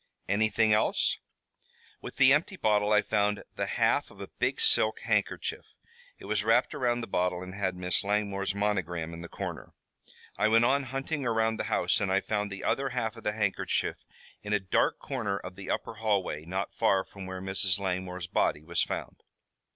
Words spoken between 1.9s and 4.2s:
"With the empty bottle I found the half of